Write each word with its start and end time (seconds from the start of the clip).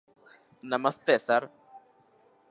Namaste, 0.63 1.13
sir. 1.19 1.43